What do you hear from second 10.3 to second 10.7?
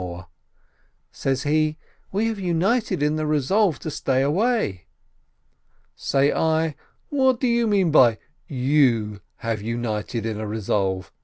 a